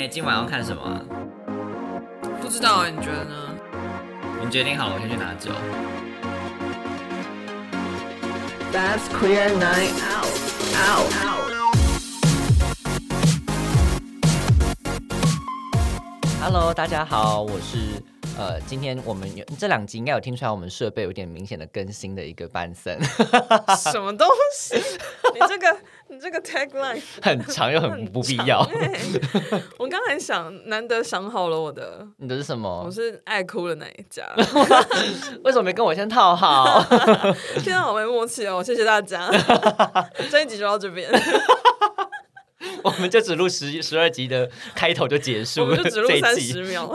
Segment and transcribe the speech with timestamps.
[0.00, 0.98] 哎、今晚要看什么啊？
[2.40, 3.34] 不知道哎、你觉得呢？
[4.42, 5.50] 你决定好了，我先去拿酒。
[8.72, 10.24] That's queer night out.
[10.88, 11.12] Out.
[11.22, 11.52] Out.
[16.40, 18.02] Hello，大家好，我是
[18.40, 22.98] 呃，今天我们有这两集应该有听出来，我们设备有点明显的更新的一个班森，
[23.76, 24.76] 什么东西？
[25.34, 25.76] 你这个
[26.08, 28.60] 你这个 tagline 很长又很不必要。
[28.62, 28.98] 欸
[29.76, 32.90] 我刚才想，难得想好了我的，你的是什么我？
[32.90, 34.24] 是爱哭的那一家。
[35.44, 36.82] 为什么没跟我先套好？
[37.60, 39.30] 现在好没默契哦，谢谢大家。
[40.30, 41.10] 这一集就到这边，
[42.84, 46.92] 我们就只录十十二集的开头就结束了，我们就只录三十秒。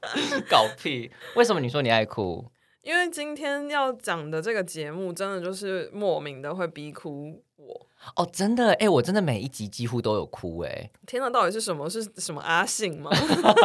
[0.48, 1.10] 搞屁！
[1.34, 2.44] 为什么你说你爱哭？
[2.82, 7.86] 因为今天要讲的这个节目，真的就是莫名的会逼哭我。
[8.16, 10.90] 哦，真的哎、我真的每一集几乎都有哭哎。
[11.06, 11.90] 天哪，到底是什么？
[11.90, 13.10] 是什么阿信吗？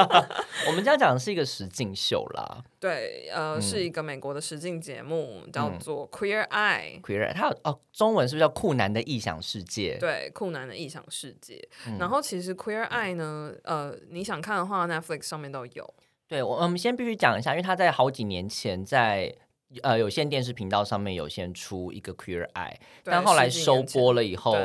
[0.68, 7.00] 我们家讲的是一个实境秀啦对，呃，嗯是一个美国的实境节目，叫做 Queer Eye。
[7.02, 9.98] ，queer，它有哦，中文是不是叫酷男的异想世界？
[10.00, 11.66] 对，酷男的异想世界。
[11.88, 15.94] 嗯然后其实 Queer Eye 呢，呃，你想看的话，Netflix 上面都有。
[16.28, 19.34] 对，我我们先必须讲一下，因为他在好几年前在
[19.82, 24.56] 呃有线电视频道上面有先出一个 Queer Eye，但后来收播了以后，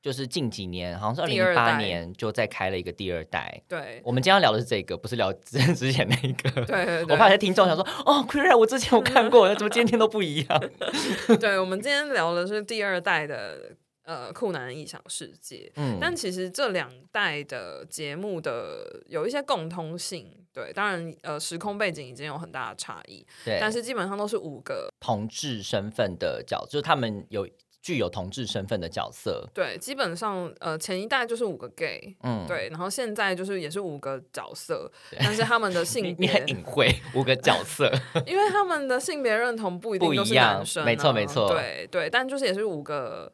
[0.00, 3.60] 就是近几年，好像是二零一八年就再开了一个第二代。
[3.66, 6.50] 对我们今天要聊的是这个，不是聊之 之前那个。
[6.64, 10.62] 对对对，我怕有些听众想说，哦，Queer Eye 我之前有看过，怎么今天都不一样？
[11.40, 13.72] 对，我们今天聊的是第二代的
[14.08, 15.70] 呃酷男异想世界。
[15.76, 27.46] 嗯，但其实这两代的节目的有一些共通性，对，当然呃时空背景已经有很大的差异，对，但是基本上都是五个，同志身份的角，就是他们有
[27.82, 29.46] 具有同志身份的角色。
[29.54, 37.90] 对，基本上呃前一代就是五个 gay，嗯，，对，然后现在就是也是五个角色，但是他们的 你性你很别，隐晦，五个角色。
[38.26, 43.32] 因为他们的性别认同不一定都是男生啊、没错没错对对，但就是也是五个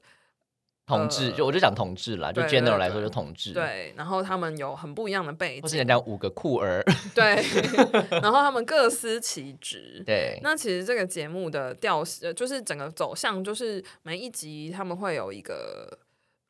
[0.87, 6.84] 同志，就我就讲同志啦，就 general 来说就同志。，对，然后他们有很不一样的背或是景，人家五个酷儿。
[7.15, 7.43] 对，
[8.21, 15.99] 然后他们各司其职，对，那其实这个节目的调，呃，就是整个走向，就是每一集他们会有一个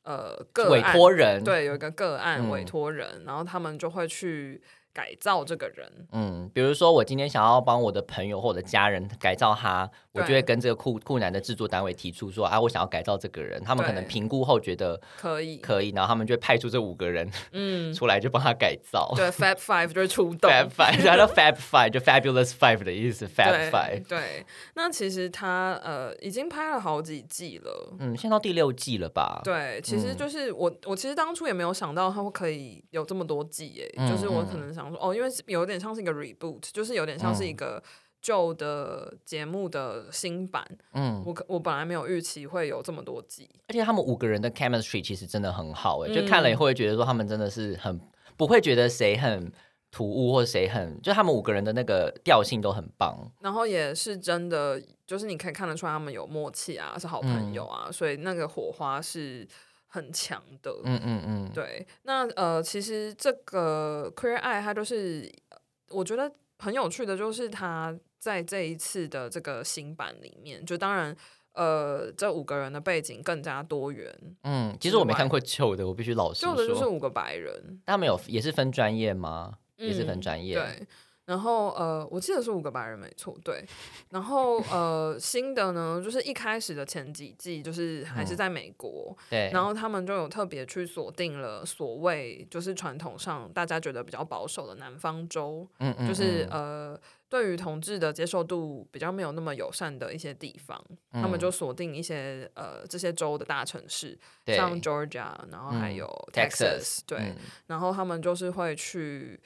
[0.02, 4.60] 呃个委案托人。，对，有一个个案嗯委托人，然后他们就会去
[4.94, 5.86] 改造这个人。
[6.12, 19.12] 嗯，比如说我今天想要帮我的朋友或我的家人改造他，我就会跟这个酷酷男的制作单位提出说啊，我想要改造这个人，他们可能评估后觉得可以，可以，然后他们就会派出这五个人嗯， 出来就帮他改造。
[19.16, 20.48] 对，Fab Five 就是出动。
[20.48, 24.06] Fab Five，它叫 Fab Five，就 Fabulous Five 的意思，Fab Five。
[24.06, 27.94] 对，那其实他呃已经拍了好几季了。
[27.98, 29.40] 嗯，现在到第六季了吧？
[29.42, 37.56] 对，其实嗯就是我，我其实当初也没有想到他会可以有这么多季哎，嗯就是我嗯可能想说，哦，因为有点像是一个 reboot，就是有点像是一嗯。
[37.56, 37.82] 个
[38.20, 40.66] 旧的节目的新版。
[40.94, 46.56] 嗯，我可我本来没有预期会有这么多集，而且他们五个人的 chemistry 其实真的很好哎、就看了以嗯。
[46.56, 48.00] 后会觉得说他们真的是很
[48.38, 49.52] 不会觉得谁很
[49.90, 53.30] 突兀或谁很，就他们五个人的那个调性都很棒。
[53.40, 59.46] 然后也是真的，就是你可以看得出来他们有默契啊，是好朋友啊，所以那个火花是
[59.94, 60.72] 很强的。
[60.82, 65.58] 嗯嗯嗯，对，那呃，其实这个 Queer Eye 它就是，呃
[65.90, 66.28] 我觉得
[66.58, 71.16] 很有趣的，就是它在这一次的这个新版里面，就当然
[71.52, 74.12] 呃，这五个人的背景更加多元，
[74.42, 76.84] 嗯，其实我没看过旧的，我必须老实说旧的就是。
[76.86, 79.58] 五个白人，他们有也是分专业吗？
[79.76, 80.56] 也是分嗯专业。
[80.56, 80.86] 对。
[81.26, 83.64] 然后呃，我记得是五个白人没错，对。
[84.10, 88.36] 然后呃，新的呢，就是一开始的前几季，就是还是嗯。
[88.36, 96.92] 在美国，对，然后他们就有特别去锁定了所谓就是传统上大家觉得比较保守的南方州，嗯嗯就是嗯。
[96.92, 100.80] 呃对于同志的接受度比较没有那么友善的一些地方，
[101.10, 107.36] 他们就锁定一些呃这些州的大城市，像 Georgia，然后还嗯有 Texas，Texas，对，嗯。
[107.66, 109.40] 然后他们就是会去。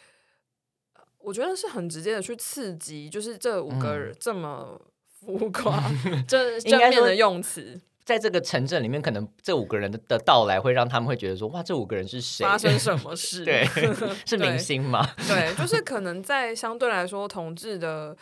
[1.29, 4.81] 呃我觉得是很直接的去刺激，就是这五个嗯人这么
[5.21, 5.79] 浮 夸、
[6.27, 12.45] 正应该说正面的用词，在这个城镇里面，可能这五个人的的到来会让他们会觉得说，哇，这五个人是谁？
[12.45, 13.45] 发生什么 事？
[13.45, 13.67] 对，
[14.25, 15.07] 是明星吗？
[15.29, 18.17] 对，就是可能在相对来说同志的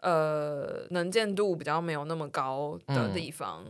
[0.00, 3.64] 呃能见度比较没有那么高的嗯地方，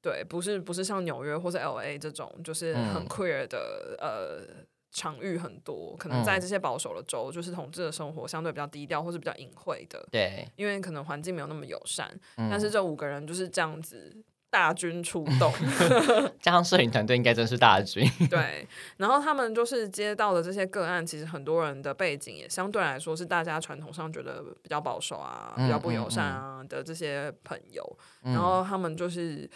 [0.00, 6.40] 对，不是不是像纽约或是 L A 这种，就是很嗯 queer 的呃场域很多，可能在嗯。
[6.40, 12.08] 这些保守的州，就是统治的生活相对比较低调或是比较隐晦的，对，因为可能环境没有那么友善。
[12.36, 14.14] 嗯但是这五个人就是这样子
[14.50, 15.50] 大军出动，
[16.42, 18.06] 加上摄影团队应该真是大军。
[18.28, 18.66] 对，
[18.98, 29.48] 然后他们就是接到的这些个案，其实很多人的背景也相对来说是大家传统上觉得比较保守啊、比较不友善啊的这些朋友，然后他们就是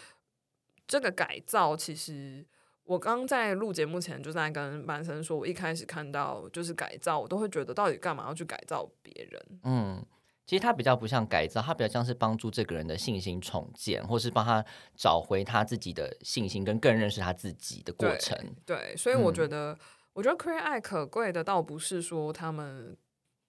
[0.87, 2.43] 这个改造，其实
[2.87, 9.41] 我刚在录节目前就在跟班生说，我一开始看到就是改造，我都会觉得到底干嘛要去改造别人？
[9.63, 10.05] 嗯，
[10.45, 14.63] 其实他比较不像改造，他比较像是帮助这个人的信心重建，或是帮他
[14.95, 18.37] 找回他自己的信心，跟更认识他自己的过程。
[18.65, 19.77] 对，所以我嗯觉得，
[20.13, 22.95] 我觉得 Queer Eye 可贵的倒不是说他们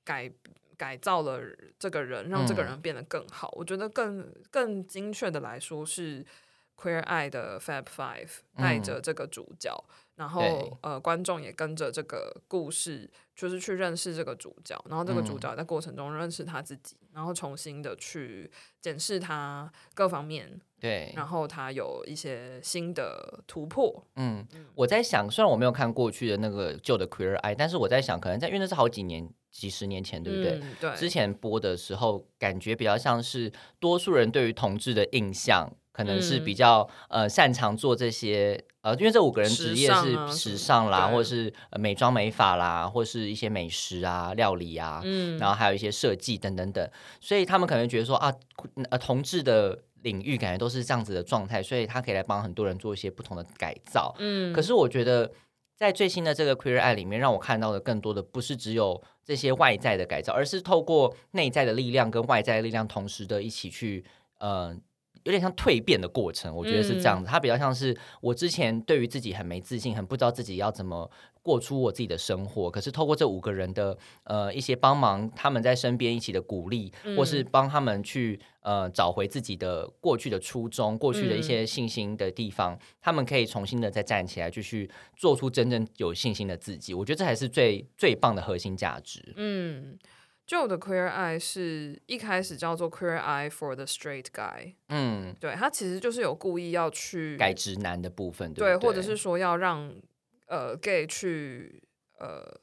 [0.05, 0.29] 改
[0.76, 1.41] 改造了
[1.79, 3.55] 这个人，让这个嗯人变得更好。
[3.56, 6.26] 我觉得更更精确的来说是
[6.81, 9.85] Queer Eye 的 Fab Five 带着这个主角，
[10.15, 15.41] 然后呃观众也跟着这个故事，就是去认识这个主角，然后这个主嗯。
[15.41, 18.49] 角在过程中认识他自己，然后重新的去
[18.81, 24.07] 检视他各方面，对，然后他有一些新的突破。
[24.15, 24.47] 嗯，
[24.77, 30.61] 我在想，虽然我没有看过去的那个旧的 Queer Eye，但是我在想，可能在因为那是好几年、几十年前，对不对？
[30.63, 46.89] 嗯、对，之前播的时候，感觉比较像是多数人对于同志的印象，可能是嗯比较、呃擅长做这些呃，因为这五个人职业是时尚啦，对或是呃美妆美发啦，或是一些美食啊、料理啊，嗯，然后还有一些设计等等等，
[47.21, 48.33] 所以他们可能觉得说啊，
[48.91, 54.15] 呃，同志的领域感觉都是这样子的状态，所以他可以来帮很多人做一些不同的改造。
[54.21, 55.33] 嗯，可是我觉得，
[55.77, 64.05] 在最新的这个 Queer Eye 里面，让我看到的更多的不是只有这些外在的改造，而是透过内在的力量跟外在的力量同时的一起去，
[64.39, 64.77] 呃。
[65.29, 67.29] 有点像蜕变的过程，我觉得是这样子。
[67.29, 71.11] 它比较像是我之前对于自己很没自信，很不知道自己要怎么
[71.43, 72.71] 过出我自己的生活。
[72.71, 86.95] 可是透过这五个人的呃一些帮忙，他们在身边一起的鼓励，或是帮他们去呃找回自己的过去的初衷、过去的一些信心的地方，他们可以重新的再站起来，继续做出真正有信心的自己。
[86.95, 89.35] 我觉得这才是最最棒的核心价值。
[89.37, 89.99] 嗯，
[90.49, 99.95] 旧的 Queer Eye 是一开始叫做 Queer Eye for the Straight Guy，嗯，对他其实就是有故意要去改直男的部分，对，或者是说要让
[100.47, 101.83] 呃 gay 去
[102.19, 102.59] 呃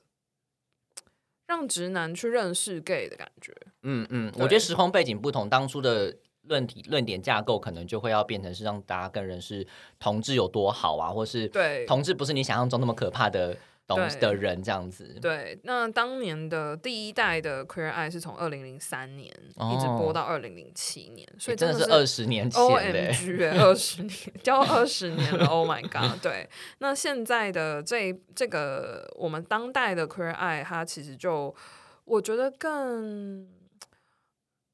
[1.46, 3.56] 让直男去认识 gay 的感觉。
[3.84, 9.66] 嗯嗯，我觉得时空背景不同，当初的论题论点架构可能就会要变成是让大家更认识
[10.00, 13.56] 同志有多好啊，或是对同志不是你想象中那么可怕的
[13.88, 15.18] 东对的人这样子。
[15.22, 26.22] 对，那当年的第一代的 Queer Eye 是从二零零三年、一直哦播到二零零七年，所以真的是二十年前，OMG，二十年， 教二十年了，Oh my God！
[26.22, 26.50] 对，
[26.80, 31.56] 那现在的这这个我们当代的 Queer Eye，它其实就
[32.06, 33.48] 我觉得更。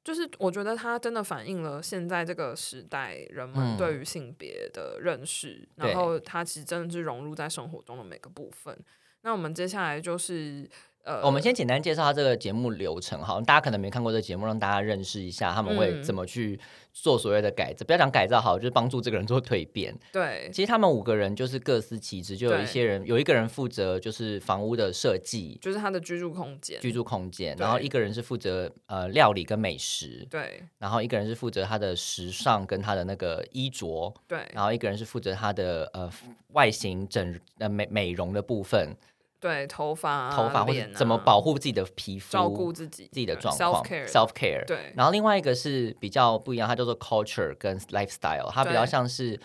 [0.04, 8.76] 就是我觉得它真的反映了现在这个时代人们嗯对于性别的认识，对然后它其实真的是融入在生活中的每个部分。
[9.24, 10.70] 那我们接下来就是
[11.04, 16.60] 呃，我们先简单介绍下这个节目流程哈，大家可能没看过这个节目，让大家认识一下他们会嗯怎么去
[16.94, 17.84] 做所谓的改造。
[17.84, 19.98] 不要讲改造好，就是帮助这个人做蜕变。
[20.12, 36.08] 对其实他们五个人就是各司其职，就有一些人有一个人负责就是房屋的设计、就是他的居住空间，居住空间，然后一个人是负责呃料理跟美食，对然后一个人是负责他的时尚跟他的那个衣着，对然后一个人是负责他的呃
[36.50, 38.96] 外形整呃美美容的部分，
[39.42, 44.66] 对，头发啊、头发或者脸啊怎么保护自己的皮肤，照顾自己自己的状况 self care care。
[44.66, 49.38] 对然后另外一个是比较不一样，它叫做 culture 跟 lifestyle，它比较像是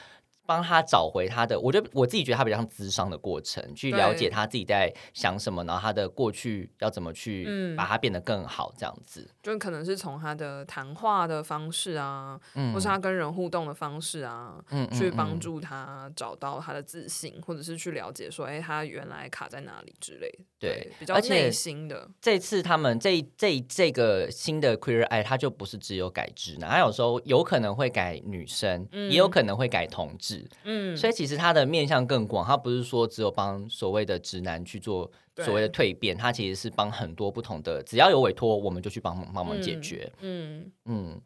[0.44, 9.28] 帮他找回他的，我觉得我自己觉得他比较像咨商的过程，去了解他自己在想什么，然后他的过去要怎么去嗯把它变得更好，这样子。
[9.52, 15.36] 就可能是从他的谈话的方式啊，嗯或是他跟人互动的方式啊，嗯去帮。
[15.38, 20.44] 助他找到他的自信，或者是去了解说，哎、他原来卡在哪里之类的。
[20.58, 22.08] 对比较内心的。
[22.22, 30.48] 这次他们这这这个新的 Queer Eye，它就不是只有改直男，它有时候有可能会改女生，嗯也有可能会改同志。
[30.64, 40.12] 嗯，所以其实它的面向更广，它不是说只有帮所谓的直男去做对所谓的蜕变，它其实是帮很多不同的，只要有委托，我们就去帮忙帮忙解决。
[40.20, 41.20] 嗯，嗯，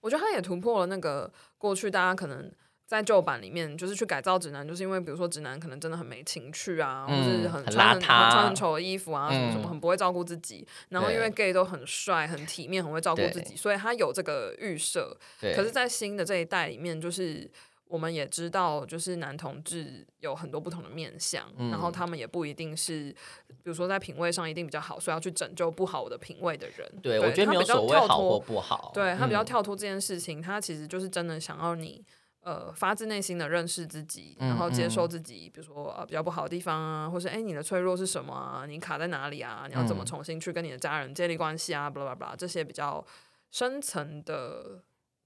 [0.00, 2.50] 我觉得他也突破了那个过去大家可能。
[2.84, 10.66] 在旧版里面，就是去改造直男，就是因为比如说直男可能真的很没情趣啊，嗯或是很很穿很邋遢穿很丑的衣服啊，什么什么，嗯很不会照顾自己。
[10.90, 15.16] 然后因为 gay 都很帅、很体面、很会照顾自己，所以他有这个预设。
[15.40, 15.54] 对。
[15.54, 17.50] 可是，在新的这一代里面，就是
[17.92, 23.14] 我们也知道，就是男同志有很多不同的面相，嗯然后他们也不一定是，
[23.48, 26.90] 比如说在品味上一定比较好，所以要去拯救不好的品味的人。
[27.02, 28.90] 对，我觉得没有他比较所谓好跳脱或不好。
[28.94, 32.02] 对他比较嗯跳脱这件事情，他其实就是真的想要你
[32.40, 43.04] 呃发自内心的认识自己，嗯然后接受嗯自己，比如说呃比较不好的地方啊，或是哎你的脆弱是什么啊，你卡在哪里啊，你要怎么嗯重新去跟你的家人建立关系啊，巴拉巴拉这些比较
[43.50, 44.82] 深层的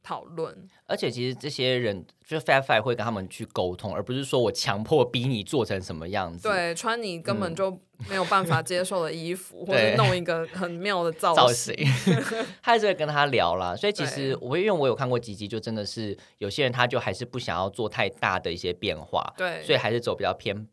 [0.06, 0.56] 讨论。
[0.86, 6.48] 而且其实这些人就 Fat Five 会跟他们去沟通，而不是说我强迫逼你做成什么样子。
[6.48, 12.14] 对，穿你根本嗯就没有办法接受的衣服， 或者弄一个很妙的造造型型。
[12.62, 13.75] 他还是会跟他聊啦。
[13.75, 20.68] 所以其实我因为我有看过几集，就真的是有些人他就还是不想要做太大的一些变化，对，所以还是走比较偏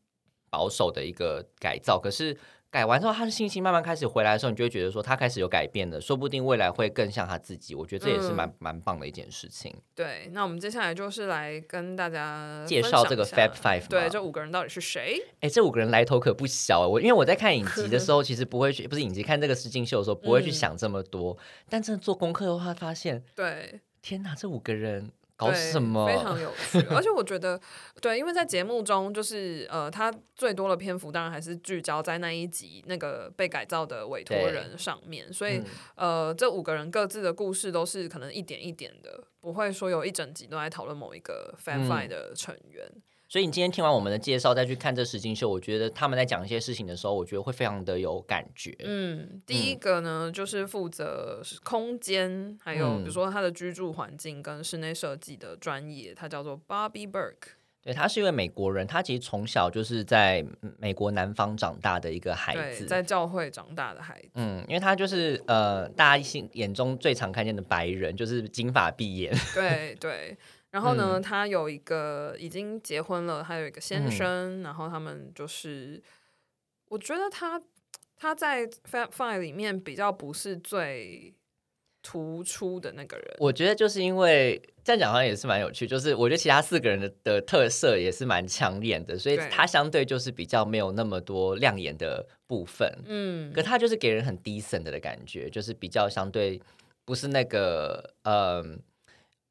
[0.52, 2.00] 保守的一个改造。
[2.00, 2.38] 可是
[2.74, 7.76] 改完之后，他的信心慢慢开始回来的时候，你就会觉得说他开始有改变了，说不定未来会更像他自己。
[7.76, 9.72] 我觉得这也是蛮嗯蛮、棒的一件事情。
[9.94, 15.22] 对，那我们接下来就是来跟大家介绍这个 Fab Five 对，这五个人到底是谁？
[15.42, 16.88] 哎，这五个人来头可不小。
[16.88, 21.38] 我因为我在看影集的时 候，其实不会去，不是影集看这个试镜秀的时候，不会去嗯想这么多。
[21.70, 25.12] 但真的做功课的话，发现对，天哪，这五个人
[25.44, 26.08] 搞对什么？
[26.08, 27.60] 非常有 趣，而且我觉得，
[28.02, 42.90] 对，因为在节目中，就是呃，他最多的篇幅当然还是聚焦在那一集那个被改造的委托人上面，所以、嗯呃，这五个人各自的故事都是可能一点一点的，不会说有一整集都在讨论某一个 Fan 嗯 Five 的成员。
[43.34, 48.78] 所以你今天听完我们的介绍，再去看这实境秀，我觉得他们在讲一些事情的时候，我觉得会非常的有感觉。
[48.84, 57.56] 嗯，第一个呢，就是负责空间，还有嗯比如说他的居住环境跟室内设计的专业，他叫做 Bobby Burke。
[57.82, 60.46] 对他是一位美国人，他其实从小就是在
[60.78, 62.86] 美国南方长大的一个孩，子。
[62.86, 64.30] 在教会长大的孩子。
[64.36, 69.36] 嗯，因为他就是呃，大家心眼中最常看见的白人，就是金发碧眼。
[69.56, 70.38] 对 对。
[70.74, 76.02] 然后呢，嗯他有一个已经结婚了，还有一个先生，然后他们就是，
[76.90, 77.62] 我觉得他
[78.16, 81.36] 他在 Fab Five 里面比较不是最
[82.02, 83.36] 突出的那个人。
[83.38, 92.92] 我觉得就是因为这样讲好像也是蛮有趣，就是我觉得其他四个人的的特色也是蛮强烈的，所以对他相对就是比较没有那么多亮眼的部分。
[93.06, 96.60] 嗯可，他就是给人很 decent 的感觉，就是比较相对
[97.06, 98.66] 不是那个呃。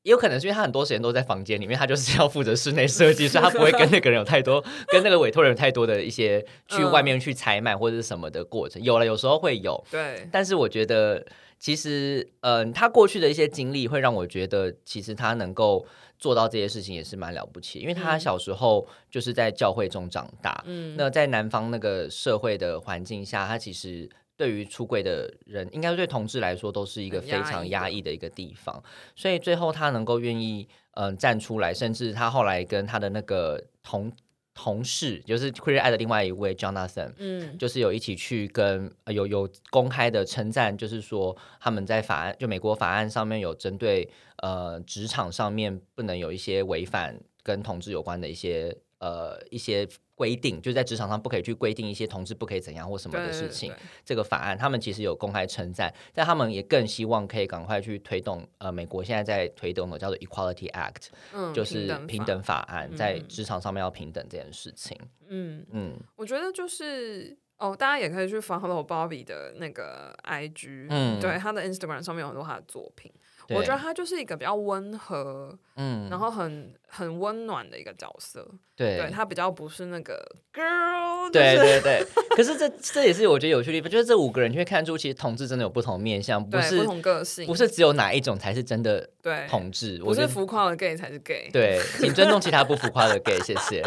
[0.02, 8.82] 也有可能是因为他很多时间都在房间里面，他就是要负责室内设计，所以他不会跟那个人有太多， 跟那个委托人有太多的一些去嗯外面去采买或者是什么的过程。
[8.82, 11.24] 有了，有时候会有，对，但是我觉得
[11.58, 15.86] 其实，嗯、他过去的一些经历会让我觉得，其实他能够
[16.18, 24.10] 做到这些事情也是蛮了不起，因为他嗯小时候就是在教会中长大，嗯，那在南方那个社会的环境下，他其实
[24.42, 28.82] 对于出柜的人，应该对同志来说都是一个非常压抑的一个地方。
[29.14, 34.10] 所以最后他能够愿意嗯、呃站出来，甚至他后来跟他的那个同
[34.52, 37.12] 同事，就是 Queer Eye 的另外一位 Jonathan。
[37.18, 44.08] 嗯，就是有一起去跟、呃有有公开的称赞，就是说他们在法案就美国法案上面有针对
[44.38, 53.70] 呃职场上面不能有一些违反跟同志有关的一些呃一些规定，就在职场上不可以去规定一些同志不可以怎样或什么的事情。
[53.72, 64.98] 对这个法案他们其实有公开称赞，但他们也更希望可以赶快去推动呃美国现在在推动的叫做 Equality Act，、嗯，就是平等法案，在嗯职场上面要平等这件事情。
[65.28, 73.10] 嗯，嗯我觉得就是哦，大家也可以去 follow Bobby 的那个 IG，嗯对，他的 Instagram 上面有很多他的作品。
[73.46, 78.46] 对我觉得他就是一个比较温和，嗯然后很很温暖的一个角色。
[78.74, 80.18] 对对他比较不是那个
[80.52, 89.98] girl，对就是对对， 可是这这也是我觉得有趣的地方，就是这五个人你会看出，其实同志真的有不同面向，不是不同个性，不是只有哪一种才是真的对同志。
[89.98, 91.48] 不我是浮夸的 gay 才是 gay。
[91.52, 93.84] 对， 请尊重其他不浮夸的 gay，谢谢。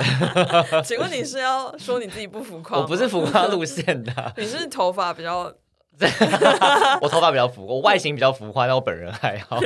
[0.85, 2.77] 请问你是要说你自己不浮夸？
[2.77, 5.51] 我不是浮夸路线的啊，你是头发比较
[7.01, 9.59] 我头发比较浮，我外形比较浮夸，但我本人还好。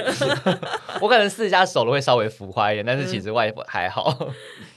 [1.02, 4.16] 我可能私下手了会稍微浮夸一点，但是其实外还好。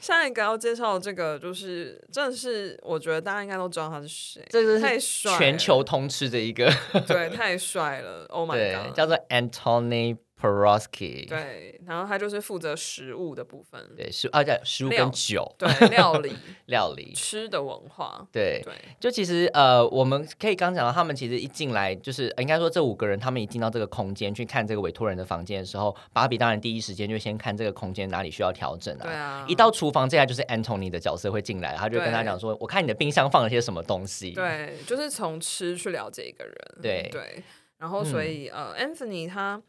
[0.00, 6.72] 下一个要介绍的这个，就是真的是我觉得大家应该都知道他是谁，这是太是帅了，全球通吃的一个，
[7.06, 11.28] 对太帅了，Oh my，god，叫做 Antony Porosky。
[11.28, 16.32] 对，然后他就是负责食物的部分，对，食啊，叫食物跟酒对料理
[16.66, 17.12] 料理。
[17.14, 29.04] 吃的文化，对，对，就其实呃，我们可以刚讲到，他们其实一进来就是呃应该说这五个人，他们一进到这个空间去看这个委托人的房间的时候，芭比当然第一时间就先看这个空间哪里需要调整啊。
[29.04, 37.42] 对啊，一到厨房，这下就是 Anthony 的角色会进来，他就跟他对讲说：“我看你的冰箱放了些什么东西。”对，就是从吃去了解一个人，对对，
[37.78, 39.62] 然后所以、呃，Anthony 他。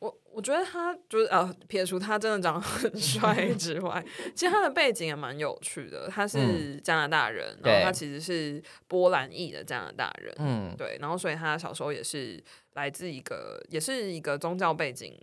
[0.00, 6.06] 我我觉得他就是呃，撇除他真的长得很帅之外，其实他的背景也蛮有趣的。
[6.08, 12.40] 他是加拿大人，然后他其实是波兰裔的加拿大人，嗯，对，然后所以他小时候也是
[12.74, 15.18] 来自一个也是一个宗教背景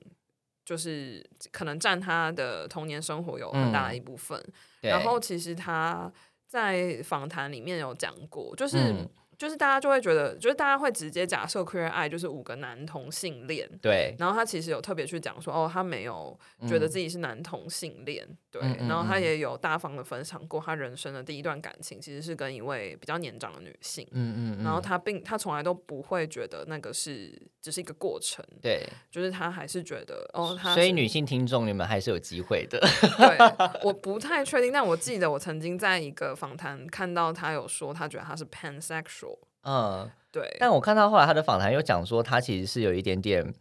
[0.66, 4.38] 就是可能占他的童年生活有很大的一部分。
[4.82, 6.12] 对然后其实他
[6.48, 13.70] 在访谈里面有讲过，就是、嗯就是大家就会觉得，就是大家会直接假设 queer eye 就是五个男同性恋。
[13.82, 16.38] 对，然后他其实有特别去讲说，哦，他没有
[16.68, 18.62] 觉得自己是男同性恋，对。
[18.88, 24.08] 然后他嗯也有大方的分享过他人生的第一段感情，其实是跟一位比较年长的女性。
[24.12, 32.80] 嗯嗯嗯，然后他并他从来都不会觉得那个是只是一个过程，对，就是他还是觉得哦，他所以女性听众你们还是有机会的。
[33.18, 33.38] 对，
[33.84, 39.25] 我不太确定，但我记得我曾经在一个访谈看到他有说，他觉得他是 pansexual。
[39.66, 43.54] 嗯，对，但我看到后来他的访谈又讲说，他其实是有一点点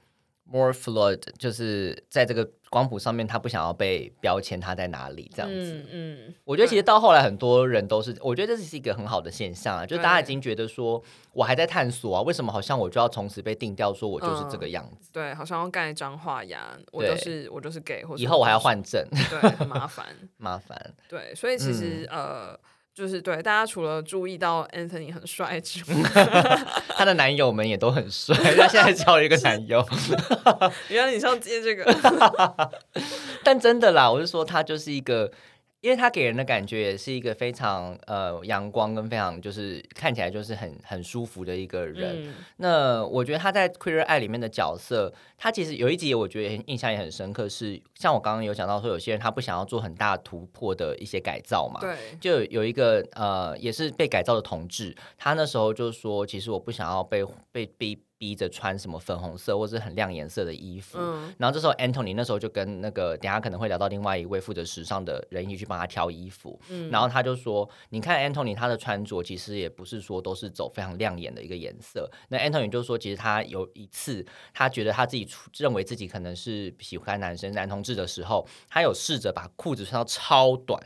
[0.44, 5.84] more fluid，就是在这个光谱上面，他不想要被标签他在哪里这样子。
[5.90, 20.06] 嗯嗯，我觉得其实到后来很多人都是，我觉得这是一个很好的现象啊，就大家已经觉得说我还在探索啊，为什么好像我就要从此被定掉说我就是这个样子，对，好像要盖章画押，我就是我就是 gay，或者以后我还要就是换证，对，很麻烦。
[20.37, 20.94] 麻烦。
[21.08, 22.61] 对，所以其实、嗯呃，
[22.94, 26.10] 就是对大家除了注意到 Anthony 很帅之外，
[26.96, 29.84] 他的男友们也都很帅， 他现在交了一个男友，
[30.88, 31.84] 原来你是要接这个，
[33.42, 35.30] 但真的啦，我是说他就是一个。
[35.85, 42.35] 因为他给人的感觉也是一个非常呃阳光跟非常就是看起来就是很很舒服的一个人，嗯。
[42.57, 57.23] 那我觉得他在《Queer Eye》里面的角色，他其实有一集我觉得印象也很深刻是，像我刚刚有讲到说，有些人他不想要做很大突破的一些改造嘛，对，就有有一个呃，也是被改造的同志，他那时候就说，其实我不想要被
[57.53, 60.97] 被逼逼着穿什么粉红色或是很亮颜色的衣服。
[60.99, 72.11] 嗯然后这时候 Anthony 那时候就跟那个等下可能会聊到另外一位负责时尚的人一起去帮他挑衣服，嗯然后他就说，你看 Anthony 他的穿着其实也不是说都是走非常亮眼的一个颜色。
[72.31, 75.28] 那 Anthony 就说，其实他有一次他觉得他自己
[75.59, 80.83] 认为自己可能是喜欢男生男同志的时候，他有试着把裤子穿到超短，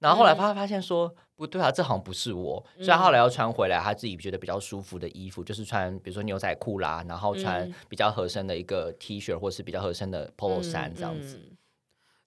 [0.00, 1.14] 然后后来嗯他发现说。
[1.36, 11.36] 不对啊，这好像不是我，所以他后来要穿回来他自己觉得比较舒服的衣服，就是穿比如说牛仔裤啦，然后穿嗯比较合身的一个 T 恤，或是比较合身的 polo 衫这样子。
[11.36, 11.56] 嗯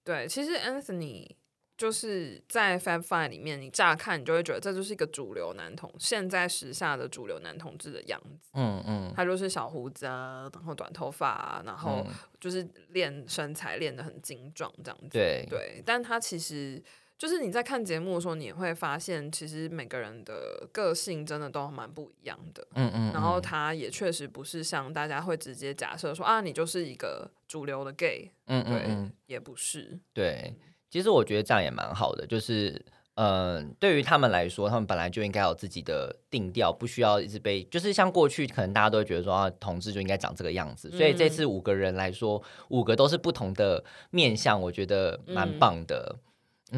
[0.06, 1.30] 对，其实 Anthony
[1.78, 8.50] 就是在 Fab Five 里面，你乍看你就会觉得这就是一个主流男同，现在时下的主流男同志的样子。
[8.54, 15.10] 嗯嗯，他就是小胡子啊，然后短头发啊，然后嗯就是练身材练得很精壮这样子。
[15.12, 16.82] 对对，但他其实
[17.19, 22.65] 就是你在看节目的时候，你也会发现，其实每个人的个性真的都蛮不一样的。
[22.73, 29.99] 嗯嗯，然后嗯他也确实不是像大家会直接假设说啊，你就是一个主流的 gay，嗯对，嗯嗯，也不是。
[30.13, 30.55] 对，
[30.89, 32.84] 其实我觉得这样也蛮好的，就是。
[33.21, 46.15] 嗯，对于他们来说，他们本来就应该有自己的定调，不需要一直被，就是像过去可能大家都会觉得说啊，同志就应该长这个样子，所以这次五个人来说，五个都是不同的面相，我觉得蛮嗯棒的。
[46.15, 46.19] 嗯，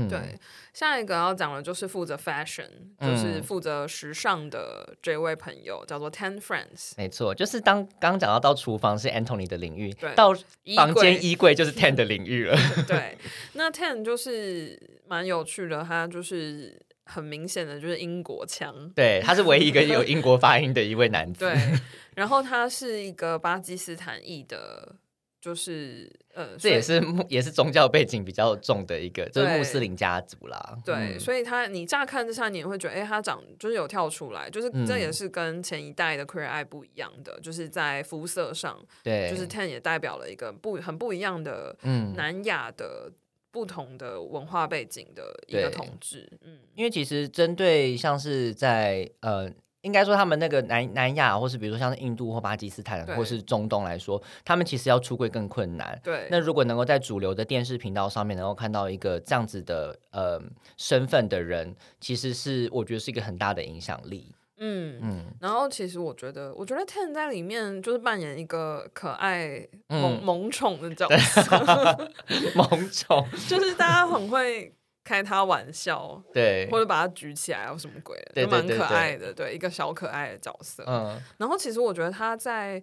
[0.09, 0.39] 对，
[0.73, 6.93] 下一个要讲的就是负责 fashion，就是嗯负责时尚的这位朋友，叫做 Ten Friends。
[6.97, 12.57] 没错，就是当刚刚讲到到厨房是 Anthony 的领域对，到衣房间衣柜就是 Ten 的领域了。
[12.87, 13.17] 对，
[13.53, 18.89] 那 Ten 就是蛮有趣的，他就是很明显的就是英国腔。
[18.95, 21.39] 对，他是唯一一个有英国发音的一位男子。
[21.45, 21.55] 对，
[22.15, 24.95] 然后他是一个巴基斯坦裔的，
[25.41, 30.77] 就是呃，这也是穆也是宗教背景比较重的一个，就是穆斯林家族啦。
[30.85, 43.11] 对，嗯所以他你乍看之下，你也会觉得，哎，他长就是有跳出来，就是这也嗯是跟前一代的 queer eye 不一样的，就是在肤色上，对，就是 Ten 也代表了一个不很不一样的嗯，南亚的
[43.49, 49.51] 不同的文化背景的一个对统治，嗯，因为其实针对像是在呃。
[49.81, 55.99] 应该说，他们那个南南亚，或是比如说像是印度或巴基斯坦，或是中东来说，他们其实要出柜更困难。
[56.03, 60.41] 对，那如果能够在主流的电视频道上面能够看到一个这样子的呃
[60.77, 64.35] 身份的人，其实是我觉得是一个很大的影响力。
[64.57, 64.99] 嗯。
[65.01, 72.11] 嗯，然后其实我觉得，我觉得 Ten 在里面就是扮演一个可爱萌嗯萌宠的角色，
[72.53, 74.71] 萌宠，就是大家很会
[75.03, 80.83] 开他玩笑，对，或者把他举起来或什么鬼的，就蛮可爱的，对，一个小可爱的角色。
[80.87, 82.81] 嗯然后其实我觉得他在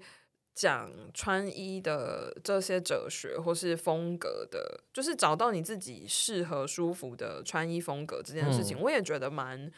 [0.54, 9.70] 讲穿衣的这些哲学或是风格的，就是找到你自己适合舒服的穿衣风格这件事情，嗯我也觉得蛮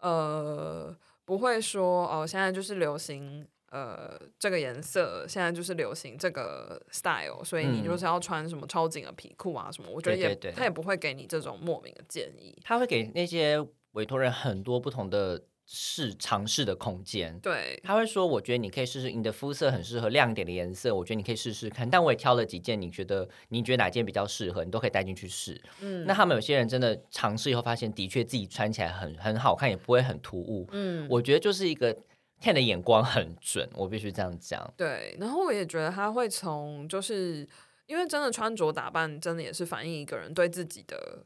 [0.00, 3.46] 呃不会说哦，现在就是流行。
[3.70, 12.56] 呃，这个颜色现在就是流行这个 style，所以你嗯就是要穿什么超紧的皮裤啊什么，我觉得也对他也不会给你这种莫名的建议。
[12.64, 13.58] 他会给那些
[13.92, 17.38] 委托人很多不同的试尝试的空间。
[17.40, 21.88] 对，他会说：“我觉得你可以试试，你的肤色很适合亮点的颜色，我觉得你可以试试看。
[21.88, 25.60] 但我也挑了几件，你觉得你觉得哪件比较适合，你都可以带进去试。
[25.82, 30.66] 嗯，那他们有些人真的尝试以后，发现的确自己穿起来很很好看，也不会很突兀。
[30.72, 31.94] 嗯，我觉得就是一个
[32.40, 34.72] Ken 的眼光很准，我必须这样讲。
[34.76, 37.46] 对，然后我也觉得他会从就是
[37.86, 41.24] 因为真的穿着打扮，真的也是反映一个人对自己的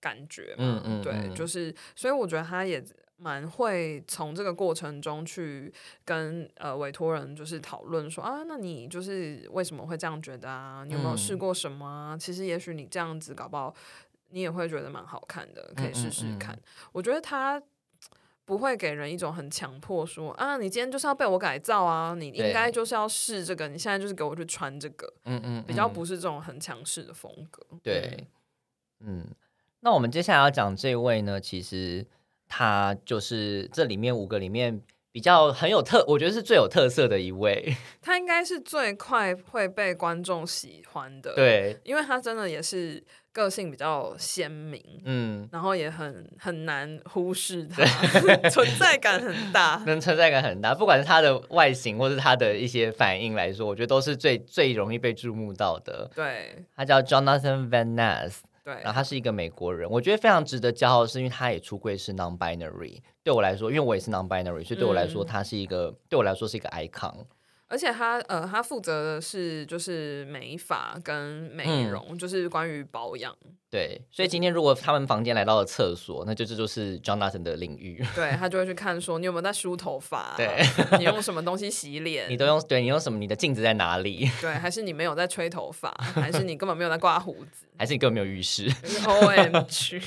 [0.00, 2.84] 感觉嗯嗯对就是所以我觉得他也
[3.16, 5.72] 蛮会从这个过程中去
[6.04, 10.84] 跟呃委托人就是讨论说啊，那你就是为什么会这样觉得啊？
[10.86, 12.18] 你有没有试嗯过什么啊？
[12.18, 13.74] 其实也许你这样子搞不好，
[14.28, 16.58] 你也会觉得蛮好看的，可以试试嗯嗯嗯看。
[16.92, 17.62] 我觉得他。
[18.50, 25.92] 不会给人一种很强迫说啊，你今天就是要被我改造啊，你应该就是要试这个，你现在就是给我去穿这个，嗯嗯，比较嗯。
[25.92, 27.64] 不是这种很强势的风格。
[27.80, 28.26] 对，
[28.98, 29.24] 嗯，
[29.78, 32.04] 那我们接下来要讲这位呢，其实
[32.48, 34.82] 他就是这里面五个里面
[35.12, 37.76] 比较很有特，我觉得是最有特色的一位。
[38.02, 43.00] 他应该是最快会被观众喜欢的，，对，因为他真的也是
[43.32, 47.84] 个性比较鲜明，嗯，然后也很很难忽视他，
[48.50, 49.80] 存在感很大。
[49.86, 56.10] 能存在感很大，不管是他的外形或是他的一些反应来说，我觉得都是最最容易被注目到的。
[56.14, 62.98] 对他叫 Jonathan Van Ness，对然后他是一个美国人，我觉得非常值得骄傲，是因为他也出柜是 non-binary。
[63.22, 67.14] 对我来说，因为我也是 non-binary，所以对我来说，嗯他是一个对我来说是一个 icon。
[67.70, 73.34] 而且他呃，他负责的是就是美发跟美嗯容，就是关于保养。
[73.70, 78.04] 对，所以今天如果他们房间来到了厕所，那就这就是 Jonathan 的领域。
[78.16, 80.60] 对他就会去看说你有没有在梳头发、啊对，
[80.98, 83.16] 你用 什么东西洗脸，你都用对你用什么？
[83.16, 84.28] 你的镜子在哪里？
[84.42, 88.68] 对，还是你没有在吹头发，还是你根本没有在刮胡子还是你根本没有浴室
[89.06, 90.02] ？？O M G！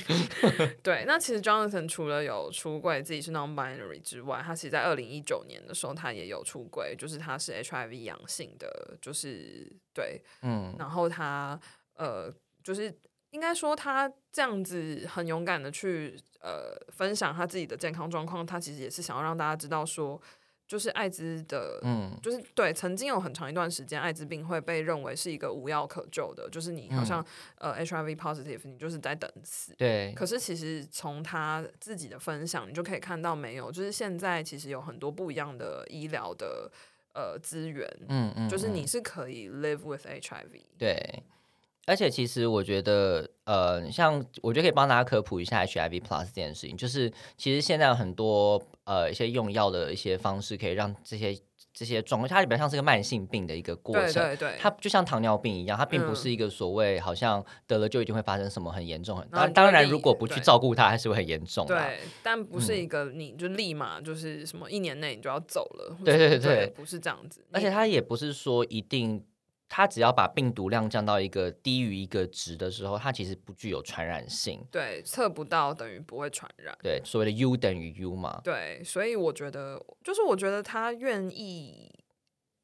[0.82, 10.74] 对，那其实 Jonathan 除了有出柜自己是 non-binary 之外，他其实在二零一九年的时候，他也有出柜，就是他是 HIV 阳性的，就是对，嗯。
[10.78, 11.58] 然后他
[11.94, 12.92] 呃，就是
[13.30, 20.20] 应该说他这样子很勇敢的去呃分享他自己的健康状况，他其实也是想要让大家知道说，
[20.66, 22.10] 就是艾滋的，嗯。
[22.22, 27.24] 就是对，曾经有很长一段时间，艾滋病会被认为是一个无药可救的，就是你好像、
[27.58, 29.74] 呃 HIV positive，你就是在等死。
[29.76, 36.70] 对，可是其实从他自己的分享，你就可以看到没有，就是现在其实有很多不一样的医疗的
[37.14, 40.62] 呃资源，嗯嗯就是你嗯是可以 live with HIV。
[40.78, 41.22] 对。
[41.86, 51.38] 而且其实我觉得，呃，像我觉得可以帮大家科普一下 HIV plus 这件事情，就是其实现在有很多呃一些用药的一些方式，可以让这些
[51.74, 54.14] 这些状况，它基本上是个慢性病的一个过程。
[54.14, 59.28] 对对对，它就像糖尿病一样，它并不嗯是一个所谓好像得了就一定会发生什么很严重很。
[59.28, 61.84] 当当然，如果不去照顾它，还是会很严重啦。
[61.84, 67.44] 对，但不是嗯一个你就立马就是什么一年内你就要走了，对对对，不是这样子。
[67.50, 69.24] 而且它也不是说一定，
[69.76, 74.64] 它只要把病毒量降到一个低于一个值的时候，它其实不具有传染性。
[74.70, 76.78] 对测不到等于不会传染。
[76.80, 78.40] 对，所谓的 U 等于 U 嘛。
[78.44, 81.92] 对，所以我觉得，就是我觉得他愿意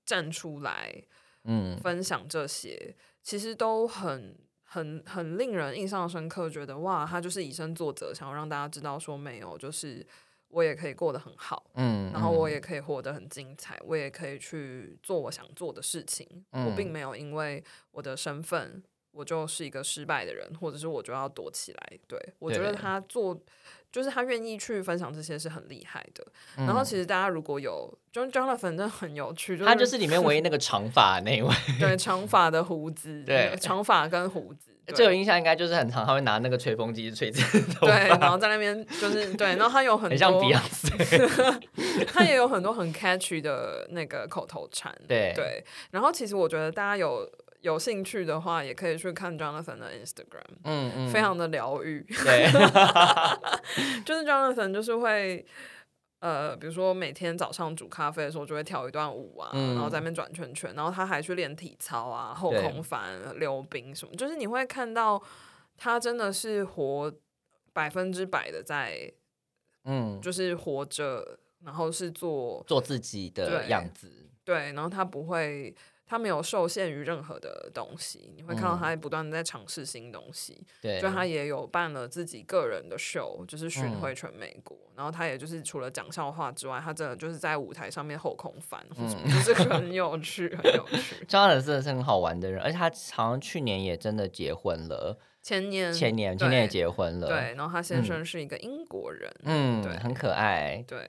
[0.06, 1.02] 站出来
[1.42, 2.94] 嗯，分享这些，
[3.24, 4.38] 其实都很。
[4.72, 10.06] 很很令人印象深刻，觉得哇，他就是以身作则，想要让大家知道说没有，就是
[10.50, 16.26] 我也可以过得很好，嗯，然后我嗯也可以活得很精彩，我也可以去做我想做的事情。
[16.50, 18.82] 我嗯并没有因为我的身份，
[19.12, 21.98] 我就是一个失败的人，或者是我就要躲起来。
[22.06, 23.40] 对我觉得他做，
[23.92, 26.24] 就是他愿意去分享这些是很厉害的。
[26.56, 31.54] 然后其实大家如果有，John Jonathan 真的很有趣，就他就是 里面唯一那个长发那一位。
[31.78, 34.70] 对长发的胡子，对长发跟胡子。
[34.86, 41.60] 对最有印象应该就是很长，他会拿那个吹风机吹自己的头对，然后在那边就是对，然后他有 很很像多 Beyonce。
[42.12, 44.92] 他也有很多很 catchy 的那个口头禅。
[45.06, 52.04] 对对，然后其实我觉得大家有有兴趣的话，也可以去看 Jonathan 的 Instagram，、嗯嗯，非常的疗愈。
[52.24, 52.50] 对，
[54.04, 55.44] 就是 Jonathan 就是会。
[56.20, 65.22] 呃，比如说每天早上煮咖啡的时候，就会跳一段舞啊，嗯然后在那边转圈圈，然后他还去练体操啊、后对空翻、溜冰什么，就是你会看到
[65.78, 67.10] 他真的是活
[67.72, 69.10] 百分之百的在，
[69.84, 74.12] 嗯，就是活着，然后是做做自己的对样子。
[74.44, 75.74] 对，然后他不会，
[76.10, 80.60] 他没有受限于任何的东西，你会看到嗯他不断的在尝试新东西。
[80.82, 84.76] 对，就他也有办了自己个人的秀，就是巡嗯回全美国。
[84.96, 91.24] 然后他也就是除了讲笑话之外，他真的就是在舞台上面后空翻，嗯就是 很有趣，很有趣。
[91.28, 95.16] 张翰真的是很好玩的人，而且他好像去年也真的结婚了。
[95.42, 101.08] 前年前年前年也对结婚了，对，，然后他先嗯生是一个英国人，嗯，对很可爱，对，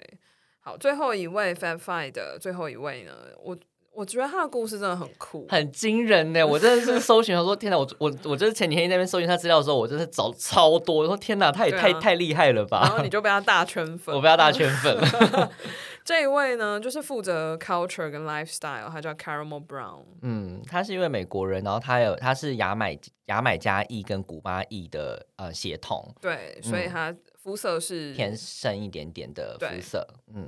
[0.62, 3.58] 好，最后一位 Fab Five 的最后一位呢，我
[3.94, 6.42] 我觉得他的故事真的很酷，很惊人呢！
[6.48, 13.04] 我真的是搜寻，我说天哪，我我我就是前几天在那边搜寻他资料的时候，我真的找超多，我说天哪，他也太、太厉害了吧然后！
[13.04, 14.14] 你就被他大圈粉。
[14.16, 15.52] 我不要大圈粉了，
[16.06, 20.04] 这一位呢，就是负责 culture 跟 lifestyle，他叫 Caramel Brown。
[20.22, 30.48] 嗯，他是一位美国人，然后他有他是牙买牙买加裔跟古巴裔的呃血统，对，所以嗯他肤色是偏深一点点的对肤色，嗯。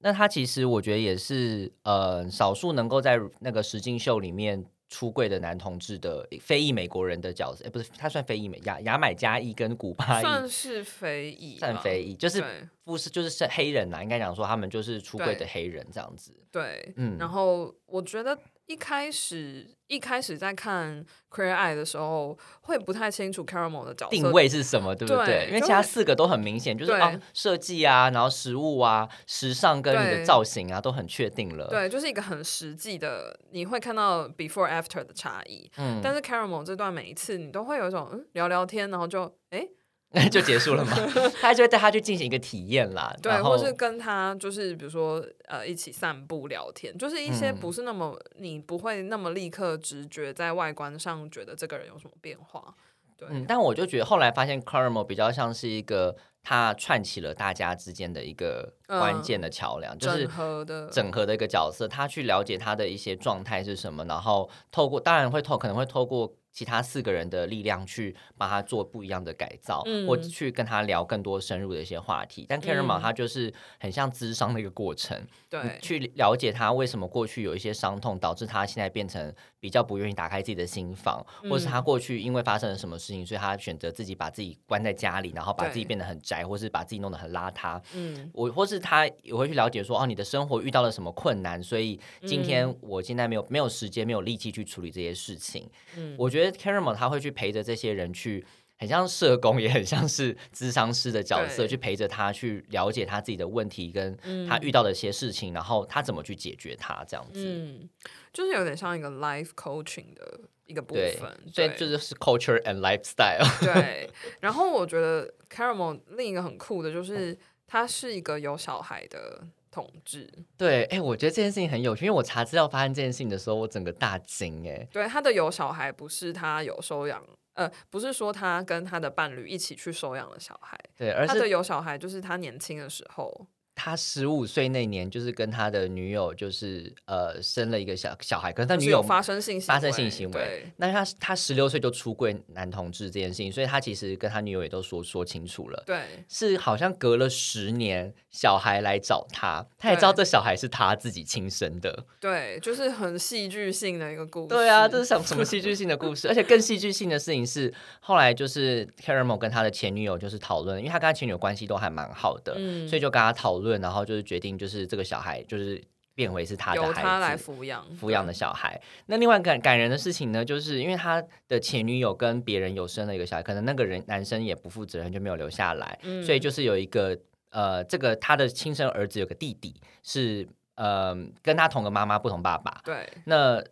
[0.00, 12.42] 那他其实我觉得也是呃少数能够在那个实境秀里面出柜的男同志的非裔美国人的角色，诶不是他算非裔美牙牙买加裔跟古巴裔算是非裔，算非裔，就是
[12.88, 16.34] 对肤色就是是黑人呐，应该讲说他们就是出柜的黑人这样子。
[16.50, 25.48] 对，嗯然后我觉得一开始一开始在看 Queer Eye 的时候，会不太清楚 Caramel 的角色定位是什么，对不对？
[25.48, 26.92] 因为其他四个都很明显，就是
[27.34, 35.70] 设计啊，然后食物啊，时尚跟你的造型啊，都很确定了。，对，就是一个很实际的，你会看到 before after 的差异。
[35.76, 39.66] 嗯，但是 Caramel 这段每一次你都会有一种嗯聊聊天，然后就哎
[40.30, 40.96] 就结束了嘛。
[41.40, 52.74] 他就会带他去进行一个体验啦，对，或是跟他就是比如说呃一起散步聊天，就是一些嗯不是那么、你不会那么立刻直觉在外观上觉得这个人有什么变化。
[53.16, 70.06] 对，嗯，但我就觉得后来发现 Caramel 比较像是一个他串起了大家之间的一个关键的桥梁，就是整合的整合的一个角色，他去了解他的一些状态是什么，然后透过当然会透可能会透过其他四个人的力量去帮他做不一样的改造，嗯。
[70.06, 72.46] 或去跟他聊更多深入的一些话题。
[72.48, 75.62] 但 Karen 嘛他就是很像智商的一个过程，对。
[75.62, 87.80] 你去了解他为什么过去有一些伤痛，导致他现在变成比较不愿意打开自己的心房，或者是他嗯过去因为发生了什么事情，所以他选择自己把自己关在家里，然后把自己变得很宅，或是把自己弄得很邋遢。
[87.94, 95.68] 嗯我或是他也会去了解说，哦，你的生活遇到了什么困难，所以今天嗯我现在没有没有时间，没有力气去处理这些事情。
[95.96, 98.44] 嗯我觉得 Caramel 他会去陪着这些人去。
[98.78, 104.46] 很像社工，也很像是咨商师的角色，去陪着他去了解他自己的问题，跟嗯。
[104.48, 107.44] 他遇到的一些事情，然后他怎么去解决他，这样子。
[107.44, 107.88] 嗯，
[108.32, 111.20] 就是有点像一个 life coaching 的一个部分，，
[111.52, 111.76] 所以对。
[111.76, 113.44] 这就是 culture and lifestyle。
[113.60, 114.08] 对，
[114.40, 117.36] 然后我觉得 Caramel 另一个很酷的就是
[117.66, 127.22] 他是一个有小孩的统治，对，哎、我觉得这件事情很有趣，因为我查资料发现这件事情的时候，我整个大惊，哎，对他的有小孩不是他有收养，
[127.58, 133.46] 呃，不是说他跟他的伴侣一起去收养了小孩，对，而他的是有小孩就是他年轻的时候，
[133.78, 145.80] 他十五岁那年，就是跟他的女友，就是呃生了一个小小孩，可是他女友发生性行发生性行为对，那他他十六岁就出柜男同志这件事情，所以他其实跟他女友也都说说清楚了。
[145.86, 152.04] 对是好像隔了十年，小孩来找他，他也知道这小孩是他自己亲生的。
[152.18, 154.48] 对，就是很戏剧性的一个故事。
[154.48, 156.26] 对啊，这是什什么戏剧性的故事？
[156.28, 165.82] 而且更戏剧性的事情是，后来就是 Caramel 跟他的前女友就是讨论，因为他跟他前女友关系都还蛮好的，嗯所以就跟他讨论，然后就是决定就是这个小孩就是
[166.14, 167.52] 变回是他的孩由他来子。
[167.52, 168.80] 抚养抚养的小孩。
[169.06, 177.18] 那另外感感人的事情呢，就是因为他的前女友跟别人有生了一个小孩，可能那个人男生也不负责任，就没有留下来，嗯所以就是有一个
[177.50, 182.80] 呃，这个他的亲生儿子有个弟弟是呃跟他同个妈妈不同爸爸。
[182.84, 183.62] 对那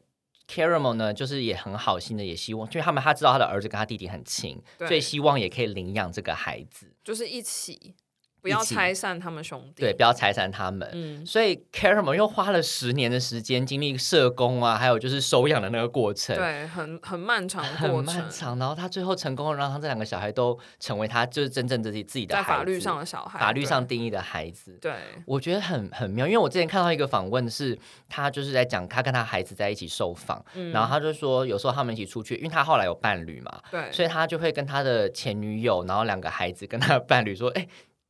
[0.48, 7.96] Caramel 呢，就是也很好心的，也希望，就是他们他知道他的儿子跟他弟弟很亲，所以希望也可以领养这个孩子，就是一起，
[8.42, 9.82] 不要拆散他们兄弟。
[9.82, 10.88] 对，不要拆散他们。
[10.92, 18.58] 嗯，所以 Caramel 又花了十年的时间，经历社工啊，还有就是收养的那个过程，对，很很漫长的很过程，漫长。
[18.58, 24.78] 然后他最后成功地让他这两个小孩都成为他就是真正自己自己的孩子在法律上的小孩，法律上定义的孩子。
[24.80, 24.92] 对
[25.24, 27.76] 我觉得很很妙，因为我之前看到一个访问，是
[28.08, 37.66] 他就是在讲他跟他孩子在一起受访，嗯然后他就说有时候他们一起出去，因为他后来有伴侣嘛，对，所以他就会跟他的前女友，然后两个孩子跟他的伴侣说，哎、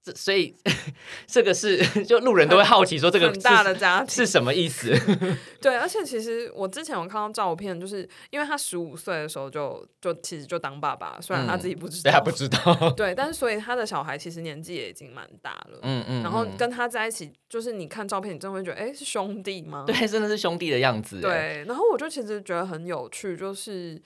[0.06, 0.54] 这所以
[1.26, 4.94] 这个是就路人都会好奇说这个很大的家庭是什么意思？
[5.60, 15.80] 对，而且其实我之前有看到照片，就是因为他十五岁的时候就就其实就当爸爸，虽然他嗯自己不知道，对他不知道，对，但是所以他的小孩其实年纪也已经蛮大了。
[15.82, 19.82] 嗯嗯，嗯然后跟他在一起，就是你看照片，你真的会觉得，哎，是兄弟吗？
[19.84, 24.00] 对，真的是兄弟的样子，哎，对，然后我就其实觉得很有趣，就是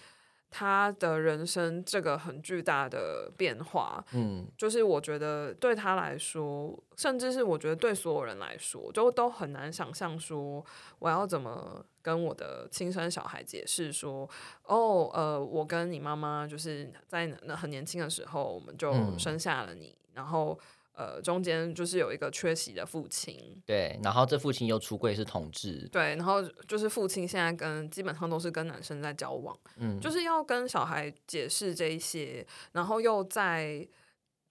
[0.51, 4.47] 他的人生这个很巨大的变化，嗯。
[4.59, 10.65] 就是我觉得对他来说，甚至是我觉得对所有人来说，就都很难想象说
[10.99, 14.29] 我要怎么跟我的亲生小孩解释说，
[14.65, 19.17] 哦，呃，我跟你妈妈就是在那很年轻的时候，我们就嗯。
[19.19, 20.59] 生下了你，然后
[21.01, 33.89] 呃中间就是有一个缺席的父亲，对，然后这父亲又出柜是同志，对，然后就是父亲现在跟基本上都是跟男生在交往，嗯，就是要跟小孩解释这一些，然后又在，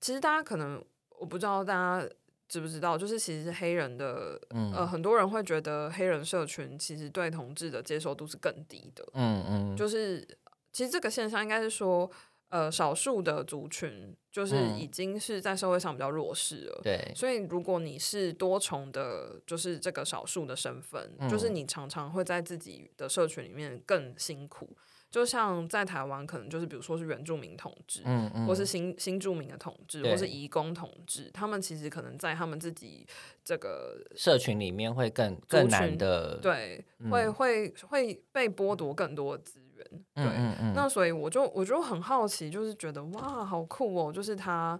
[0.01, 0.83] 其实大家可能
[1.19, 2.09] 我不知道大家
[2.47, 10.27] 知不知道，就是其实黑人的，嗯呃，很多人会觉得黑人社群其实对同志的接受度是更低的，嗯嗯，就是
[10.73, 12.09] 其实这个现象应该是说。
[12.49, 14.79] 呃，少数的族群就是嗯。
[14.79, 21.55] 已经是在社会上比较弱势了，对，所以，如果你是多重的，就是这个少数的身份，就是嗯。
[21.55, 24.75] 你常常会在自己的社群里面更辛苦。
[25.11, 33.07] 就像在台湾，可能就是比如说是原住民统治，嗯嗯，或是新新住民的统治，或是移工统治，他们其实可能在他们自己
[33.43, 40.03] 这个社群里面会更更难群的，，对，会会会被剥夺更多的资源。
[40.13, 44.13] 对，嗯嗯嗯，那所以我就我就很好奇，就是觉得哇，好酷哦！
[44.13, 44.79] 就是他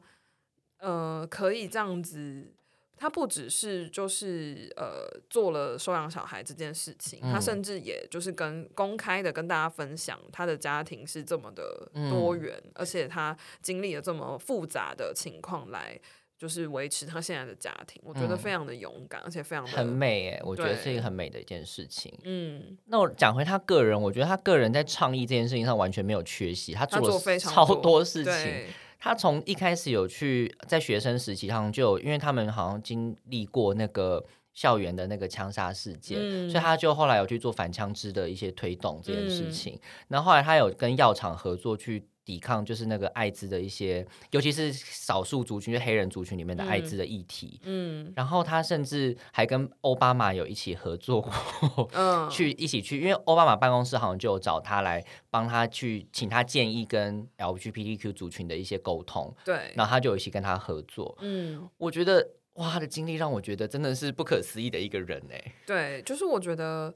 [0.79, 2.53] 呃可以这样子，
[2.95, 15.99] 他不只是就是呃做了收养小孩这件事情，他嗯甚至也就是跟公开的跟大家分享他的家庭是这么的嗯多元，而且他经历了这么复杂的情况来。
[16.39, 19.85] 就是维持他现在的家庭，我觉得嗯非常的勇敢，而且非常的很。
[19.85, 22.17] 美诶，我觉得是一个很美的一件事情。
[22.23, 28.65] 嗯，那我讲回他个人，我觉得他个人在倡议这件事情上完全没有缺席，他他做了超多事情。
[28.97, 39.79] 他从一开始有去在学生时期上就有，因为他们好像经历过那个校园的那个枪杀事件，嗯所以他就后来有去做反枪支的一些推动这件事嗯情。
[40.09, 47.59] 然后后来他有跟药厂合作去抵抗，就是那个艾滋的一些，尤其是少数族群，就黑人族群里面的艾滋的议题。
[47.63, 61.17] 嗯然后他甚至还跟奥巴马有一起合作过，嗯， 去一起去，因为奥巴马办公室好像就有找他来帮他去，请他建议跟 LGBTQ 族群的一些沟通，对，然后他就有一起跟他合作。
[61.21, 65.53] 嗯，我觉得哇，他的经历让我觉得真的是不可思议的一个人哎。
[65.65, 66.93] 对，就是我觉得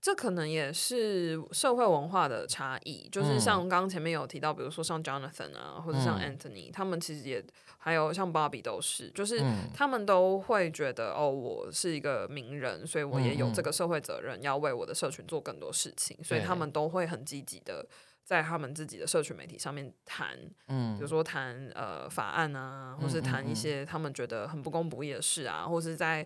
[0.00, 3.40] 这可能也是社会文化的差异，就是嗯。
[3.40, 6.38] 像刚刚前面有提到，比如说像 Jonathan 啊，或者像嗯。
[6.38, 7.44] Anthony，、他们其实也
[7.76, 9.68] 还有像 Bobby 都是，就是嗯。
[9.74, 17.86] 他们都会觉得哦，我是一个名人，所以我也有这个社会责任，要为我的社群做更多事情，所以他们都会很积极的。
[18.22, 20.94] 在他们自己的社群媒体上面谈，嗯。
[20.96, 23.54] 比如说谈呃法案啊，或是谈一嗯。
[23.56, 26.24] 些他们觉得很不公不义的事啊，或是在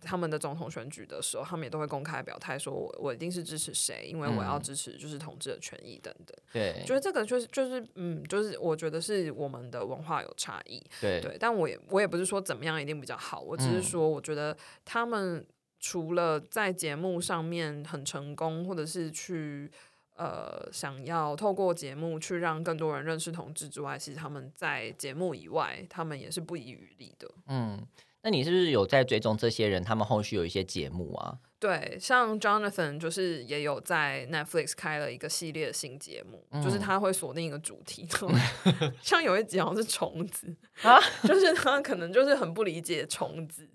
[0.00, 6.36] 他们的总统选举的时候，他们也都会公开表态说我我一定是支持谁，因为我要嗯支持就是同志的权益等等。
[6.52, 15.44] 对觉得这个就是就是嗯，就是我觉得是我们的文化有差异，对对，但我也我也不是说怎么样一定比较好，我只是嗯说我觉得他们
[15.80, 19.70] 除了在节目上面很成功，或者是去
[20.14, 27.30] 呃想要透过节目去让更多人认识同志之外，其实他们在节目以外，他们也是不遗余力的。
[27.48, 27.86] 嗯。
[28.26, 29.84] 那你是不是有在追踪这些人？
[29.84, 31.38] 他们后续有一些节目啊？
[31.58, 38.06] 对，像 Jonathan 就是也有在 Netflix 开了一个系列新节目，就是嗯他会锁定一个主题，
[39.02, 43.66] 像有一集好像是虫子 啊，就是他可能就是很不理解虫子、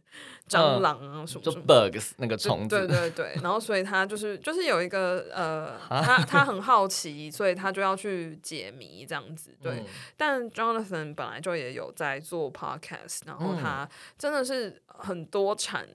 [0.47, 1.65] 蟑螂啊什么就什么。
[1.65, 9.55] bugs 那个虫子，对对对，然后所以他就是就是有一个呃，他他很好奇，所以他就要去解谜这样子。
[9.59, 13.89] 对，嗯但 Jonathan 本来就也有在做 podcast，然后嗯他
[14.19, 15.87] 真的是很多产，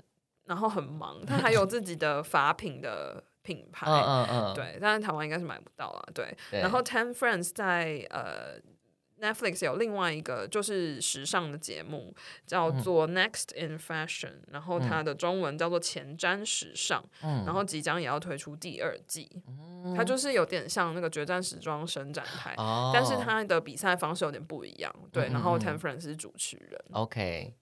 [0.47, 3.87] 然后很忙， 他还有自己的法品的品牌。
[3.91, 6.03] 嗯嗯嗯，对，但是台湾应该是买不到啊。
[6.15, 8.59] 对，对然后 Ten Friends 在呃
[9.19, 12.15] Netflix 有另外一个就是时尚的节目，
[12.47, 19.43] 叫嗯做 Next in Fashion，、然后它的中文叫做前瞻时尚，嗯然后即将也要推出第二季。
[19.97, 24.95] 它就是有点像那个决战时装伸展台，哦，但是它的比赛方式有点不一样。
[25.11, 26.79] 对，嗯然后嗯 Ten Friends 是主持人。
[26.93, 27.55] OK，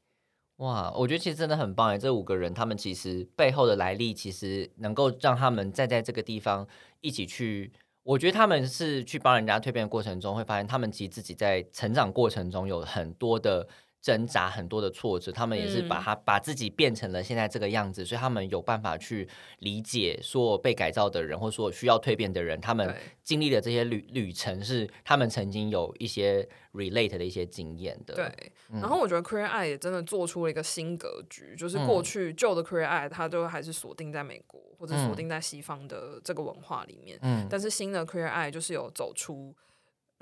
[0.58, 6.66] 哇，我觉得其实真的很棒哎，这五个人他们其实背后的来历，其实能够让他们站在这个地方
[7.00, 7.72] 一起去。
[8.04, 13.66] 我觉得他们是去帮人家蜕变的过程中，会发现他们其实自己在成长过程中有很多的
[14.04, 16.02] 挣扎、很多的挫折，他们也是把嗯。
[16.04, 19.26] 他、把自己变成了现在这个样子，所以他们有办法去
[19.60, 28.14] 理解所有被改造的人，或者说需要蜕变的人，他们经历的这些旅旅程是他们曾经有一些 relate 的一些经验的。
[28.14, 32.05] 对，嗯然后我觉得 Queer Eye 也真的做出了一个新格局，就是过嗯。
[32.05, 35.07] 去旧的 Queer Eye 它都还是锁定在美国或者嗯。
[35.07, 39.57] 锁定在西方的这个文化里面，嗯，但是新的 Queer Eye 就是有走出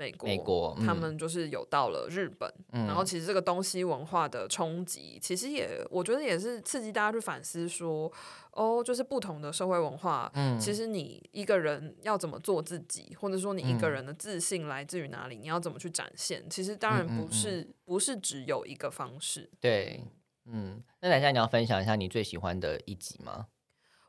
[0.03, 0.97] 美国，美国他嗯。
[0.97, 2.85] 们就是有到了日本，嗯。
[2.85, 8.11] 然后其实这个东西文化的冲击，其实也我觉得也是刺激大家去反思说，
[8.51, 10.59] 哦，就是不同的社会文化，嗯。
[10.59, 13.91] 其实你一个人要怎么做自己，或者说你一个嗯。
[13.91, 19.49] 人的自信来自于哪里，你要怎么去展现，其实当然不是、不是只有一个方式。
[19.59, 20.01] 对，
[20.45, 23.47] 嗯，那等一下你要分享一下你最喜欢的一集吗？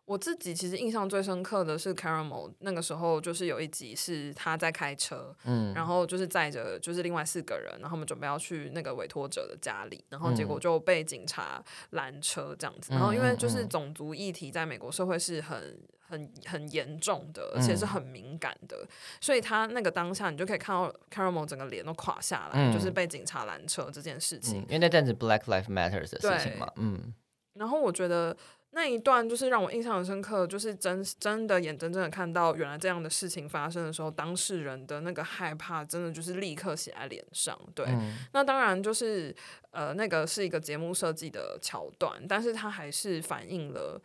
[0.07, 10.61] 我自己其实印象最深刻的是 Caramel，那个时候就是有一集是他在开车，嗯，然后就是载着就是另外四个人，然后我们准备要去那个委托者的家里，然后结果嗯。
[10.61, 12.93] 就被警察拦车这样子。
[12.93, 13.37] 嗯然后因为嗯。
[13.39, 17.89] 就是嗯种族议题在美国社会是很很很严重的，而且是嗯。
[17.89, 18.87] 很敏感的，
[19.23, 24.61] 所以他那个当下你就可以看到 Caramel 整个脸都垮下来，嗯就是被警察拦车这件事情。
[24.61, 27.15] 嗯，因为那阵子 Black Lives Matters 的事情对嘛，嗯。
[27.55, 28.37] 然后我觉得
[28.75, 37.59] 那一段就是让我印象很深刻，就是真真的眼睁睁的看到原来这样的事情发生的时候，当事人的那个害怕，真的就是立刻写在脸上。
[37.75, 39.35] 对，嗯那当然就是
[39.71, 44.03] 呃，那个是一个节目设计的桥段，但是它还是反映了。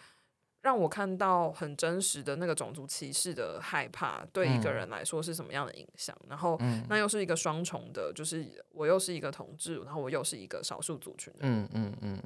[0.61, 6.13] 让我看到很真实的那个种族歧视的害怕，对一个嗯人来说是什么样的影响？
[6.27, 11.63] 然后，嗯那又是一个双重的，就是我又是一个同志，然后我又是一个少数族群的人。
[11.63, 12.23] 嗯嗯嗯，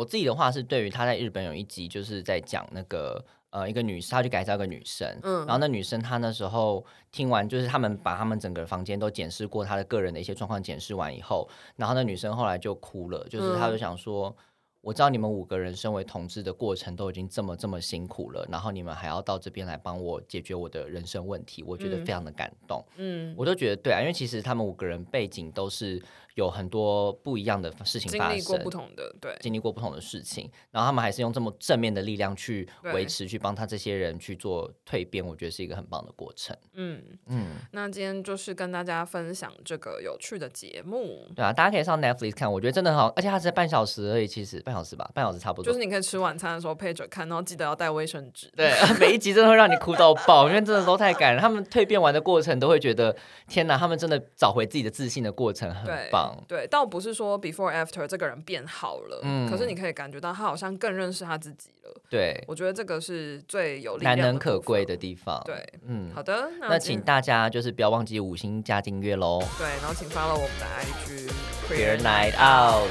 [0.00, 6.82] 我自己的话是对于他在日本有一集就是在讲那个呃一个女生，他去改造一个女生，嗯然后那女生她那时候
[7.12, 11.46] 听完，就是他们把他们整个房间都检视过，她的个人的一些状况检视完以后，
[11.76, 14.34] 然后那女生后来就哭了，就是她就嗯想说。
[14.82, 22.84] 我知道你们五个人身为同志的过程都已经这么这么辛苦了，然后你们还要到这边来帮我解决我的人生问题，我觉得嗯非常的感动。
[22.96, 26.02] 嗯，我都觉得对啊，因为其实他们五个人背景都是
[26.34, 36.56] 有很多不一样的事情发生，经历过不同的，对，经历过不同的事情，然后他们还是用这么正面的力量去维持，去帮他这些人去做蜕变，我觉得是一个很棒的过程。
[36.72, 45.64] 嗯，嗯，那今天就是跟大家分享这个有趣的节目，对啊，大家可以上 Netflix 看，我觉得真的很好，而且它只是半小时而已，其实半小时吧，半小时差不多。
[45.64, 48.48] 就是你可以吃晚餐的时候配着看，然后记得要带卫生纸。
[48.56, 51.42] 对， 每一集真的会让你哭到爆，因为真的都太感人。
[51.42, 53.14] 他们蜕变完的过程，都会觉得
[53.48, 56.36] 天哪，他们真的找回自己的自信的过程很棒。
[56.46, 61.90] 对，倒不是说 before after 这个人变好了，嗯可是你可以感觉到他好像更认识他自己了。
[62.08, 65.42] 对，我觉得这个是最有力难量能可贵的地方。
[65.44, 69.40] 对，嗯，好的，那今请大家就是不要忘记五星加订阅喽。
[69.58, 71.32] 对，然后请发了我们的 IG
[71.66, 72.90] Queer Night Out，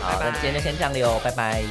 [0.00, 1.62] 好，那今天就先这样了哟，拜拜。